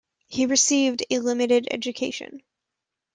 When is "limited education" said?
1.19-2.41